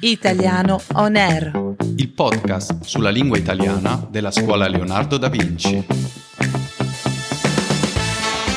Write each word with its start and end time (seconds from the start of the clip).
Italiano 0.00 0.80
On 0.94 1.14
Air. 1.16 1.74
il 1.96 2.08
podcast 2.10 2.84
sulla 2.84 3.10
lingua 3.10 3.36
italiana 3.38 4.06
della 4.08 4.30
scuola 4.30 4.68
Leonardo 4.68 5.16
da 5.16 5.28
Vinci. 5.28 5.84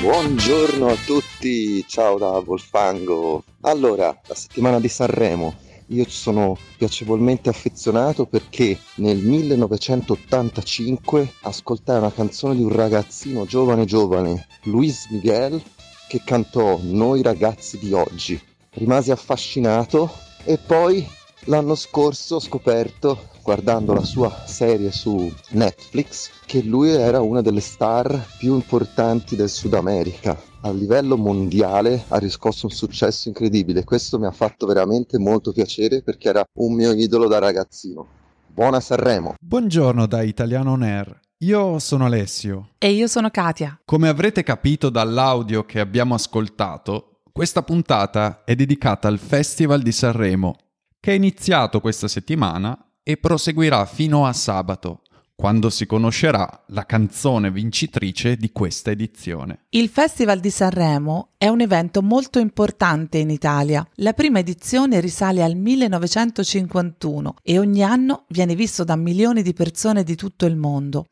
Buongiorno 0.00 0.88
a 0.88 0.96
tutti, 1.06 1.84
ciao 1.86 2.18
da 2.18 2.40
Volfango. 2.40 3.44
Allora, 3.60 4.18
la 4.26 4.34
settimana 4.34 4.80
di 4.80 4.88
Sanremo. 4.88 5.54
Io 5.88 6.04
ci 6.04 6.16
sono 6.16 6.56
piacevolmente 6.76 7.48
affezionato 7.48 8.26
perché 8.26 8.76
nel 8.96 9.18
1985 9.18 11.34
ascoltai 11.42 11.98
una 11.98 12.12
canzone 12.12 12.56
di 12.56 12.62
un 12.62 12.74
ragazzino 12.74 13.44
giovane 13.44 13.84
giovane, 13.84 14.48
Luis 14.64 15.06
Miguel, 15.10 15.62
che 16.08 16.22
cantò 16.24 16.80
Noi 16.82 17.22
ragazzi 17.22 17.78
di 17.78 17.92
oggi. 17.92 18.40
Rimasi 18.70 19.12
affascinato 19.12 20.10
e 20.44 20.58
poi 20.58 21.06
l'anno 21.46 21.74
scorso 21.74 22.36
ho 22.36 22.40
scoperto, 22.40 23.28
guardando 23.42 23.92
la 23.92 24.04
sua 24.04 24.44
serie 24.46 24.92
su 24.92 25.32
Netflix, 25.50 26.30
che 26.46 26.62
lui 26.62 26.90
era 26.90 27.20
una 27.20 27.40
delle 27.40 27.60
star 27.60 28.26
più 28.38 28.54
importanti 28.54 29.36
del 29.36 29.48
Sud 29.48 29.74
America. 29.74 30.38
A 30.60 30.70
livello 30.70 31.16
mondiale 31.16 32.04
ha 32.08 32.18
riscosso 32.18 32.66
un 32.66 32.72
successo 32.72 33.28
incredibile. 33.28 33.84
Questo 33.84 34.18
mi 34.18 34.26
ha 34.26 34.30
fatto 34.30 34.66
veramente 34.66 35.18
molto 35.18 35.52
piacere 35.52 36.02
perché 36.02 36.28
era 36.28 36.44
un 36.58 36.74
mio 36.74 36.92
idolo 36.92 37.26
da 37.28 37.38
ragazzino. 37.38 38.06
Buona 38.46 38.80
Sanremo! 38.80 39.34
Buongiorno 39.38 40.06
da 40.06 40.22
Italiano 40.22 40.72
On 40.72 40.82
Air. 40.82 41.20
Io 41.38 41.78
sono 41.78 42.06
Alessio. 42.06 42.70
E 42.78 42.92
io 42.92 43.06
sono 43.06 43.28
Katia. 43.28 43.80
Come 43.84 44.08
avrete 44.08 44.42
capito 44.42 44.88
dall'audio 44.88 45.66
che 45.66 45.80
abbiamo 45.80 46.14
ascoltato, 46.14 47.13
questa 47.34 47.64
puntata 47.64 48.44
è 48.44 48.54
dedicata 48.54 49.08
al 49.08 49.18
Festival 49.18 49.82
di 49.82 49.90
Sanremo, 49.90 50.54
che 51.00 51.10
è 51.10 51.14
iniziato 51.16 51.80
questa 51.80 52.06
settimana 52.06 52.78
e 53.02 53.16
proseguirà 53.16 53.86
fino 53.86 54.24
a 54.24 54.32
sabato, 54.32 55.02
quando 55.34 55.68
si 55.68 55.84
conoscerà 55.84 56.62
la 56.68 56.86
canzone 56.86 57.50
vincitrice 57.50 58.36
di 58.36 58.52
questa 58.52 58.92
edizione. 58.92 59.64
Il 59.70 59.88
Festival 59.88 60.38
di 60.38 60.50
Sanremo 60.50 61.32
è 61.36 61.48
un 61.48 61.60
evento 61.60 62.02
molto 62.02 62.38
importante 62.38 63.18
in 63.18 63.30
Italia. 63.30 63.84
La 63.94 64.12
prima 64.12 64.38
edizione 64.38 65.00
risale 65.00 65.42
al 65.42 65.56
1951 65.56 67.34
e 67.42 67.58
ogni 67.58 67.82
anno 67.82 68.26
viene 68.28 68.54
visto 68.54 68.84
da 68.84 68.94
milioni 68.94 69.42
di 69.42 69.54
persone 69.54 70.04
di 70.04 70.14
tutto 70.14 70.46
il 70.46 70.54
mondo. 70.54 71.06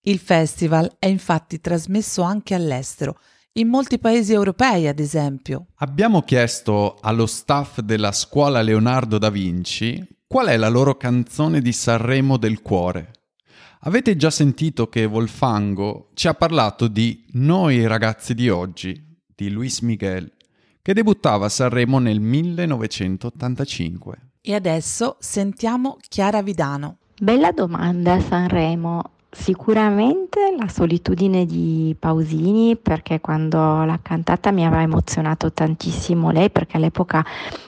Il 0.00 0.18
festival 0.18 0.96
è 0.98 1.06
infatti 1.06 1.60
trasmesso 1.60 2.22
anche 2.22 2.56
all'estero, 2.56 3.20
in 3.58 3.68
molti 3.68 3.98
paesi 3.98 4.32
europei 4.32 4.86
ad 4.88 4.98
esempio. 4.98 5.66
Abbiamo 5.76 6.22
chiesto 6.22 6.96
allo 7.00 7.26
staff 7.26 7.80
della 7.80 8.12
scuola 8.12 8.62
Leonardo 8.62 9.18
da 9.18 9.30
Vinci 9.30 10.02
qual 10.26 10.48
è 10.48 10.56
la 10.56 10.68
loro 10.68 10.96
canzone 10.96 11.60
di 11.60 11.72
Sanremo 11.72 12.36
del 12.36 12.60
cuore. 12.60 13.12
Avete 13.82 14.16
già 14.16 14.30
sentito 14.30 14.88
che 14.88 15.06
Volfango 15.06 16.10
ci 16.14 16.28
ha 16.28 16.34
parlato 16.34 16.88
di 16.88 17.24
Noi 17.32 17.86
ragazzi 17.86 18.34
di 18.34 18.50
oggi, 18.50 19.00
di 19.34 19.50
Luis 19.50 19.80
Miguel, 19.80 20.30
che 20.82 20.92
debuttava 20.92 21.46
a 21.46 21.48
Sanremo 21.48 21.98
nel 21.98 22.20
1985. 22.20 24.18
E 24.40 24.54
adesso 24.54 25.16
sentiamo 25.20 25.96
Chiara 26.08 26.42
Vidano. 26.42 26.98
Bella 27.20 27.52
domanda 27.52 28.20
Sanremo. 28.20 29.17
Sicuramente 29.30 30.54
la 30.58 30.68
solitudine 30.68 31.44
di 31.44 31.94
Pausini 31.98 32.76
perché 32.76 33.20
quando 33.20 33.84
l'ha 33.84 33.98
cantata 34.00 34.50
mi 34.50 34.64
aveva 34.64 34.80
emozionato 34.80 35.52
tantissimo 35.52 36.30
lei 36.30 36.48
perché 36.48 36.78
all'epoca 36.78 37.22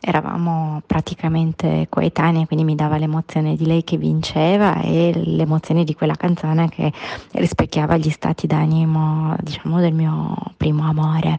eravamo 0.00 0.80
praticamente 0.86 1.88
coetanei 1.90 2.46
quindi 2.46 2.64
mi 2.64 2.74
dava 2.74 2.96
l'emozione 2.96 3.54
di 3.54 3.66
lei 3.66 3.84
che 3.84 3.98
vinceva 3.98 4.80
e 4.80 5.12
l'emozione 5.14 5.84
di 5.84 5.94
quella 5.94 6.14
canzone 6.14 6.70
che 6.70 6.90
rispecchiava 7.32 7.98
gli 7.98 8.10
stati 8.10 8.46
d'animo 8.46 9.36
diciamo 9.38 9.78
del 9.78 9.92
mio 9.92 10.34
primo 10.56 10.88
amore 10.88 11.38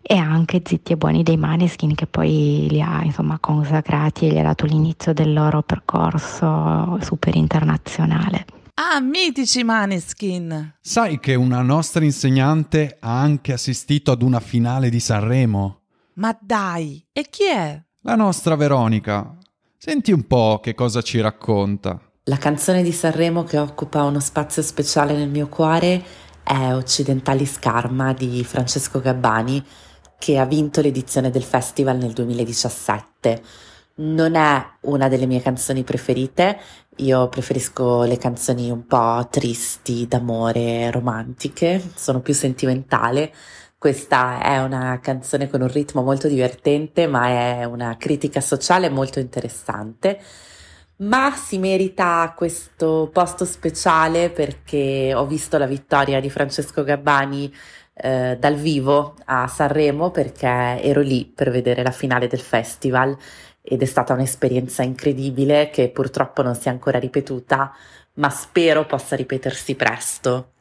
e 0.00 0.16
anche 0.16 0.62
Zitti 0.64 0.92
e 0.92 0.96
Buoni 0.96 1.22
dei 1.22 1.36
Maneskin 1.36 1.94
che 1.94 2.06
poi 2.06 2.66
li 2.70 2.80
ha 2.80 3.02
insomma 3.04 3.38
consacrati 3.38 4.26
e 4.26 4.32
gli 4.32 4.38
ha 4.38 4.42
dato 4.42 4.64
l'inizio 4.64 5.12
del 5.12 5.34
loro 5.34 5.60
percorso 5.60 6.96
super 7.02 7.36
internazionale. 7.36 8.59
Ah, 8.92 8.98
mitici 8.98 9.62
Maneskin! 9.62 10.78
Sai 10.80 11.20
che 11.20 11.36
una 11.36 11.62
nostra 11.62 12.02
insegnante 12.02 12.96
ha 12.98 13.20
anche 13.20 13.52
assistito 13.52 14.10
ad 14.10 14.20
una 14.20 14.40
finale 14.40 14.90
di 14.90 14.98
Sanremo? 14.98 15.82
Ma 16.14 16.36
dai, 16.40 17.06
e 17.12 17.26
chi 17.30 17.44
è? 17.44 17.80
La 18.00 18.16
nostra 18.16 18.56
Veronica. 18.56 19.38
Senti 19.76 20.10
un 20.10 20.26
po' 20.26 20.58
che 20.60 20.74
cosa 20.74 21.02
ci 21.02 21.20
racconta. 21.20 22.00
La 22.24 22.36
canzone 22.36 22.82
di 22.82 22.90
Sanremo 22.90 23.44
che 23.44 23.58
occupa 23.58 24.02
uno 24.02 24.18
spazio 24.18 24.60
speciale 24.60 25.14
nel 25.14 25.28
mio 25.28 25.46
cuore 25.46 26.04
è 26.42 26.74
Occidentali 26.74 27.46
Scarma 27.46 28.12
di 28.12 28.42
Francesco 28.42 29.00
Gabbani, 29.00 29.64
che 30.18 30.36
ha 30.36 30.44
vinto 30.44 30.80
l'edizione 30.80 31.30
del 31.30 31.44
festival 31.44 31.96
nel 31.96 32.12
2017. 32.12 33.40
Non 34.00 34.34
è 34.34 34.66
una 34.82 35.08
delle 35.08 35.26
mie 35.26 35.42
canzoni 35.42 35.84
preferite, 35.84 36.58
io 36.96 37.28
preferisco 37.28 38.04
le 38.04 38.16
canzoni 38.16 38.70
un 38.70 38.86
po' 38.86 39.28
tristi, 39.30 40.06
d'amore, 40.06 40.90
romantiche, 40.90 41.82
sono 41.96 42.20
più 42.20 42.32
sentimentale. 42.32 43.30
Questa 43.76 44.40
è 44.40 44.62
una 44.62 44.98
canzone 45.00 45.50
con 45.50 45.60
un 45.60 45.68
ritmo 45.68 46.02
molto 46.02 46.28
divertente, 46.28 47.06
ma 47.06 47.28
è 47.28 47.64
una 47.64 47.96
critica 47.98 48.40
sociale 48.40 48.88
molto 48.88 49.18
interessante. 49.18 50.18
Ma 51.00 51.34
si 51.34 51.56
merita 51.56 52.34
questo 52.36 53.08
posto 53.10 53.46
speciale 53.46 54.28
perché 54.28 55.14
ho 55.14 55.26
visto 55.26 55.56
la 55.56 55.66
vittoria 55.66 56.20
di 56.20 56.28
Francesco 56.28 56.84
Gabbani 56.84 57.50
eh, 57.94 58.36
dal 58.38 58.56
vivo 58.56 59.16
a 59.24 59.46
Sanremo 59.46 60.10
perché 60.10 60.46
ero 60.46 61.00
lì 61.00 61.24
per 61.24 61.50
vedere 61.50 61.82
la 61.82 61.90
finale 61.90 62.26
del 62.26 62.40
festival 62.40 63.16
ed 63.62 63.80
è 63.80 63.84
stata 63.86 64.12
un'esperienza 64.12 64.82
incredibile 64.82 65.70
che 65.70 65.88
purtroppo 65.88 66.42
non 66.42 66.54
si 66.54 66.68
è 66.68 66.70
ancora 66.70 66.98
ripetuta, 66.98 67.74
ma 68.14 68.28
spero 68.28 68.84
possa 68.84 69.16
ripetersi 69.16 69.74
presto. 69.76 70.52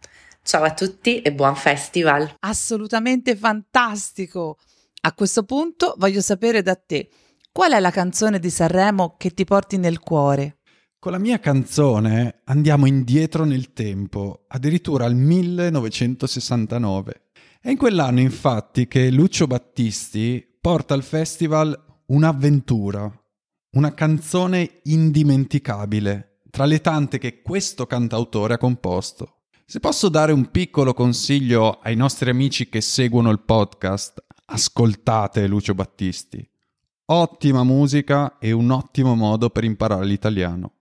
Ciao 0.41 0.63
a 0.63 0.73
tutti 0.73 1.21
e 1.21 1.33
buon 1.33 1.55
festival! 1.55 2.35
Assolutamente 2.39 3.35
fantastico! 3.35 4.57
A 5.01 5.13
questo 5.13 5.43
punto 5.43 5.95
voglio 5.97 6.21
sapere 6.21 6.61
da 6.61 6.75
te, 6.75 7.09
qual 7.51 7.73
è 7.73 7.79
la 7.79 7.91
canzone 7.91 8.39
di 8.39 8.49
Sanremo 8.49 9.15
che 9.17 9.31
ti 9.31 9.43
porti 9.43 9.77
nel 9.77 9.99
cuore? 9.99 10.59
Con 10.99 11.11
la 11.11 11.17
mia 11.17 11.39
canzone 11.39 12.41
andiamo 12.45 12.85
indietro 12.85 13.43
nel 13.45 13.73
tempo, 13.73 14.45
addirittura 14.47 15.05
al 15.05 15.15
1969. 15.15 17.23
È 17.61 17.69
in 17.69 17.77
quell'anno 17.77 18.19
infatti 18.19 18.87
che 18.87 19.09
Lucio 19.09 19.47
Battisti 19.47 20.45
porta 20.59 20.93
al 20.93 21.03
festival 21.03 21.87
Un'avventura, 22.07 23.09
una 23.71 23.93
canzone 23.93 24.79
indimenticabile, 24.83 26.41
tra 26.49 26.65
le 26.65 26.81
tante 26.81 27.17
che 27.17 27.41
questo 27.41 27.85
cantautore 27.85 28.55
ha 28.55 28.57
composto. 28.57 29.43
Se 29.65 29.79
posso 29.79 30.09
dare 30.09 30.31
un 30.31 30.49
piccolo 30.49 30.93
consiglio 30.93 31.79
ai 31.81 31.95
nostri 31.95 32.31
amici 32.31 32.67
che 32.67 32.81
seguono 32.81 33.29
il 33.29 33.41
podcast, 33.41 34.23
ascoltate 34.45 35.45
Lucio 35.45 35.75
Battisti. 35.75 36.49
Ottima 37.11 37.63
musica 37.63 38.37
e 38.37 38.51
un 38.51 38.69
ottimo 38.69 39.15
modo 39.15 39.49
per 39.49 39.63
imparare 39.63 40.05
l'italiano. 40.05 40.73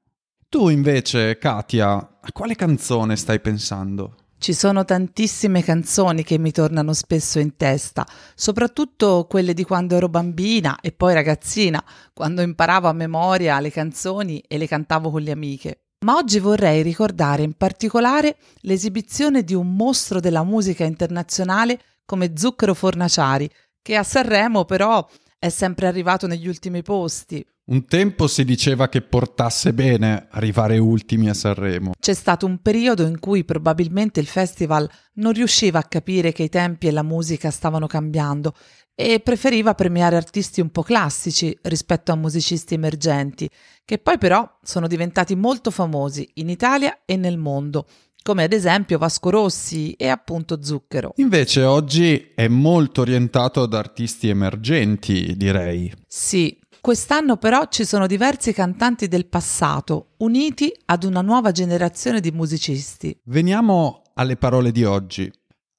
Tu 0.51 0.69
invece, 0.69 1.39
Katia, 1.39 2.19
a 2.21 2.33
quale 2.33 2.55
canzone 2.55 3.17
stai 3.17 3.41
pensando? 3.41 4.15
Ci 4.37 4.53
sono 4.53 4.85
tantissime 4.85 5.63
canzoni 5.63 6.23
che 6.25 6.37
mi 6.37 6.53
tornano 6.53 6.93
spesso 6.93 7.39
in 7.39 7.57
testa, 7.57 8.07
soprattutto 8.35 9.25
quelle 9.27 9.55
di 9.55 9.65
quando 9.65 9.97
ero 9.97 10.11
bambina 10.11 10.81
e 10.83 10.93
poi 10.93 11.15
ragazzina, 11.15 11.83
quando 12.13 12.43
imparavo 12.43 12.89
a 12.89 12.93
memoria 12.93 13.59
le 13.59 13.71
canzoni 13.71 14.45
e 14.47 14.59
le 14.59 14.67
cantavo 14.67 15.11
con 15.11 15.23
le 15.23 15.31
amiche. 15.31 15.85
Ma 16.05 16.17
oggi 16.17 16.41
vorrei 16.41 16.83
ricordare 16.83 17.43
in 17.43 17.55
particolare 17.55 18.37
l'esibizione 18.61 19.45
di 19.45 19.55
un 19.55 19.75
mostro 19.75 20.21
della 20.21 20.45
musica 20.45 20.85
internazionale 20.85 21.81
come 22.05 22.33
Zucchero 22.37 22.75
Fornaciari, 22.75 23.49
che 23.81 23.97
a 23.97 24.03
Sanremo 24.03 24.67
però 24.67 25.09
è 25.39 25.49
sempre 25.49 25.87
arrivato 25.87 26.27
negli 26.27 26.49
ultimi 26.49 26.83
posti. 26.83 27.45
Un 27.71 27.85
tempo 27.85 28.27
si 28.27 28.45
diceva 28.45 28.89
che 28.89 29.03
portasse 29.03 29.75
bene 29.75 30.27
arrivare 30.31 30.79
ultimi 30.79 31.29
a 31.29 31.35
Sanremo. 31.35 31.93
C'è 31.99 32.15
stato 32.15 32.47
un 32.47 32.63
periodo 32.63 33.07
in 33.07 33.19
cui 33.19 33.45
probabilmente 33.45 34.21
il 34.21 34.27
festival 34.27 34.89
non 35.15 35.33
riusciva 35.33 35.79
a 35.79 35.85
capire 35.85 36.33
che 36.33 36.45
i 36.45 36.49
tempi 36.49 36.87
e 36.87 36.93
la 36.93 37.03
musica 37.03 37.51
stavano 37.51 37.87
cambiando 37.87 38.55
e 38.95 39.21
preferiva 39.21 39.75
premiare 39.75 40.17
artisti 40.17 40.63
un 40.63 40.71
po' 40.71 40.83
classici 40.83 41.57
rispetto 41.63 42.11
a 42.11 42.17
musicisti 42.17 42.75
emergenti, 42.75 43.49
che 43.85 43.99
poi 43.99 44.19
però 44.19 44.59
sono 44.63 44.89
diventati 44.89 45.37
molto 45.37 45.71
famosi 45.71 46.29
in 46.35 46.49
Italia 46.49 47.03
e 47.05 47.17
nel 47.17 47.37
mondo, 47.37 47.87
come 48.29 48.45
ad 48.45 48.53
esempio 48.53 48.99
Vasco 48.99 49.31
Rossi 49.31 49.93
e 49.93 50.09
appunto 50.09 50.63
Zucchero. 50.63 51.15
Invece 51.17 51.63
oggi 51.63 52.33
è 52.35 52.47
molto 52.47 53.01
orientato 53.01 53.63
ad 53.63 53.73
artisti 53.73 54.29
emergenti, 54.29 55.35
direi. 55.35 55.91
Sì, 56.07 56.59
Quest'anno 56.81 57.39
però 57.39 57.67
ci 57.69 57.85
sono 57.85 58.07
diversi 58.07 58.53
cantanti 58.53 59.09
del 59.09 59.27
passato 59.27 60.11
uniti 60.19 60.73
ad 60.85 61.03
una 61.03 61.23
nuova 61.23 61.51
generazione 61.51 62.21
di 62.21 62.31
musicisti. 62.31 63.19
Veniamo 63.25 64.03
alle 64.15 64.37
parole 64.37 64.71
di 64.71 64.85
oggi. 64.85 65.31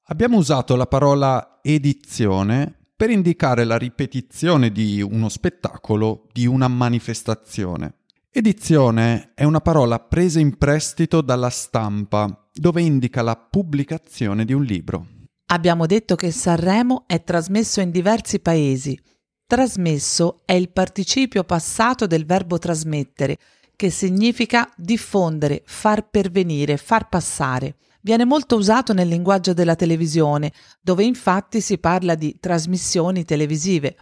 Abbiamo 0.08 0.36
usato 0.36 0.76
la 0.76 0.86
parola 0.86 1.60
edizione 1.62 2.74
per 2.94 3.08
indicare 3.10 3.64
la 3.64 3.78
ripetizione 3.78 4.70
di 4.70 5.00
uno 5.00 5.30
spettacolo, 5.30 6.26
di 6.32 6.46
una 6.46 6.68
manifestazione. 6.68 7.94
Edizione 8.32 9.32
è 9.34 9.42
una 9.42 9.60
parola 9.60 9.98
presa 9.98 10.38
in 10.38 10.56
prestito 10.56 11.20
dalla 11.20 11.50
stampa, 11.50 12.48
dove 12.52 12.80
indica 12.80 13.22
la 13.22 13.34
pubblicazione 13.34 14.44
di 14.44 14.52
un 14.52 14.62
libro. 14.62 15.06
Abbiamo 15.46 15.84
detto 15.86 16.14
che 16.14 16.30
Sanremo 16.30 17.02
è 17.08 17.24
trasmesso 17.24 17.80
in 17.80 17.90
diversi 17.90 18.38
paesi. 18.38 18.96
Trasmesso 19.44 20.42
è 20.44 20.52
il 20.52 20.70
participio 20.70 21.42
passato 21.42 22.06
del 22.06 22.24
verbo 22.24 22.56
trasmettere, 22.58 23.36
che 23.74 23.90
significa 23.90 24.72
diffondere, 24.76 25.62
far 25.64 26.08
pervenire, 26.08 26.76
far 26.76 27.08
passare 27.08 27.74
viene 28.02 28.24
molto 28.24 28.56
usato 28.56 28.92
nel 28.92 29.08
linguaggio 29.08 29.52
della 29.52 29.74
televisione, 29.74 30.52
dove 30.80 31.04
infatti 31.04 31.60
si 31.60 31.78
parla 31.78 32.14
di 32.14 32.38
trasmissioni 32.40 33.24
televisive. 33.24 33.96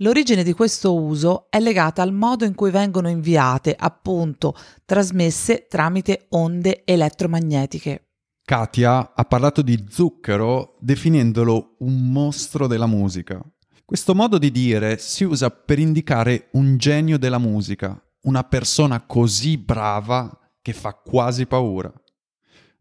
L'origine 0.00 0.44
di 0.44 0.52
questo 0.52 0.94
uso 0.94 1.46
è 1.50 1.58
legata 1.58 2.02
al 2.02 2.12
modo 2.12 2.44
in 2.44 2.54
cui 2.54 2.70
vengono 2.70 3.08
inviate, 3.08 3.74
appunto, 3.76 4.54
trasmesse 4.84 5.66
tramite 5.68 6.26
onde 6.30 6.82
elettromagnetiche. 6.84 8.10
Katia 8.44 9.12
ha 9.12 9.24
parlato 9.24 9.60
di 9.60 9.86
zucchero 9.88 10.76
definendolo 10.78 11.74
un 11.80 12.12
mostro 12.12 12.68
della 12.68 12.86
musica. 12.86 13.42
Questo 13.84 14.14
modo 14.14 14.38
di 14.38 14.52
dire 14.52 14.98
si 14.98 15.24
usa 15.24 15.50
per 15.50 15.80
indicare 15.80 16.46
un 16.52 16.76
genio 16.76 17.18
della 17.18 17.38
musica, 17.38 18.00
una 18.22 18.44
persona 18.44 19.04
così 19.04 19.58
brava 19.58 20.30
che 20.62 20.74
fa 20.74 20.92
quasi 20.94 21.46
paura. 21.46 21.92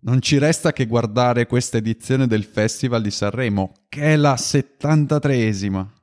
Non 0.02 0.22
ci 0.22 0.38
resta 0.38 0.72
che 0.72 0.86
guardare 0.86 1.48
questa 1.48 1.78
edizione 1.78 2.28
del 2.28 2.44
Festival 2.44 3.02
di 3.02 3.10
Sanremo, 3.10 3.72
che 3.90 4.02
è 4.14 4.16
la 4.16 4.36
73esima. 4.36 5.96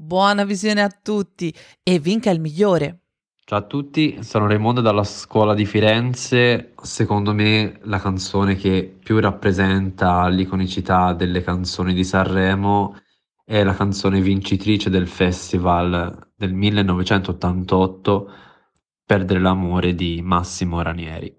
Buona 0.00 0.44
visione 0.44 0.80
a 0.80 0.88
tutti 0.88 1.52
e 1.82 1.98
vinca 1.98 2.30
il 2.30 2.38
migliore. 2.40 3.00
Ciao 3.44 3.58
a 3.58 3.62
tutti, 3.62 4.22
sono 4.22 4.46
Raimondo 4.46 4.80
dalla 4.80 5.02
scuola 5.02 5.54
di 5.54 5.66
Firenze. 5.66 6.72
Secondo 6.80 7.34
me 7.34 7.80
la 7.82 7.98
canzone 7.98 8.54
che 8.54 8.96
più 9.02 9.18
rappresenta 9.18 10.28
l'iconicità 10.28 11.14
delle 11.14 11.42
canzoni 11.42 11.94
di 11.94 12.04
Sanremo 12.04 12.96
è 13.44 13.64
la 13.64 13.74
canzone 13.74 14.20
vincitrice 14.20 14.88
del 14.88 15.08
festival 15.08 16.30
del 16.32 16.54
1988, 16.54 18.32
Perdere 19.04 19.40
l'amore 19.40 19.96
di 19.96 20.22
Massimo 20.22 20.80
Ranieri. 20.80 21.34